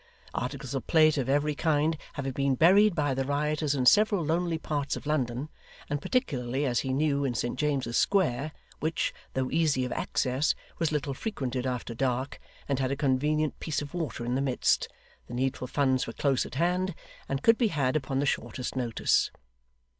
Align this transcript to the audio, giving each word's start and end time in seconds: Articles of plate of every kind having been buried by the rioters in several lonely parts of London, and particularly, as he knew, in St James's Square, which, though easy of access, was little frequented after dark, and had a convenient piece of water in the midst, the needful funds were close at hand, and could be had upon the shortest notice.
Articles 0.33 0.73
of 0.73 0.87
plate 0.87 1.15
of 1.15 1.29
every 1.29 1.53
kind 1.53 1.95
having 2.13 2.31
been 2.31 2.55
buried 2.55 2.95
by 2.95 3.13
the 3.13 3.23
rioters 3.23 3.75
in 3.75 3.85
several 3.85 4.25
lonely 4.25 4.57
parts 4.57 4.95
of 4.95 5.05
London, 5.05 5.47
and 5.91 6.01
particularly, 6.01 6.65
as 6.65 6.79
he 6.79 6.91
knew, 6.91 7.23
in 7.23 7.35
St 7.35 7.55
James's 7.55 7.97
Square, 7.97 8.51
which, 8.79 9.13
though 9.35 9.51
easy 9.51 9.85
of 9.85 9.91
access, 9.91 10.55
was 10.79 10.91
little 10.91 11.13
frequented 11.13 11.67
after 11.67 11.93
dark, 11.93 12.39
and 12.67 12.79
had 12.79 12.89
a 12.91 12.95
convenient 12.95 13.59
piece 13.59 13.79
of 13.79 13.93
water 13.93 14.25
in 14.25 14.33
the 14.33 14.41
midst, 14.41 14.87
the 15.27 15.35
needful 15.35 15.67
funds 15.67 16.07
were 16.07 16.13
close 16.13 16.47
at 16.47 16.55
hand, 16.55 16.95
and 17.29 17.43
could 17.43 17.59
be 17.59 17.67
had 17.67 17.95
upon 17.95 18.17
the 18.17 18.25
shortest 18.25 18.75
notice. 18.75 19.29